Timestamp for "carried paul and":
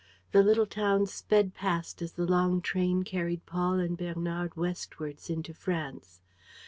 3.03-3.95